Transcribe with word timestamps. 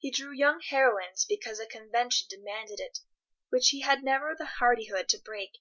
He 0.00 0.10
drew 0.10 0.32
young 0.32 0.60
heroines 0.62 1.24
because 1.24 1.60
a 1.60 1.66
convention 1.66 2.26
demanded 2.28 2.80
it, 2.80 2.98
which 3.50 3.68
he 3.68 3.82
had 3.82 4.02
never 4.02 4.34
the 4.36 4.46
hardihood 4.58 5.08
to 5.10 5.18
break. 5.24 5.58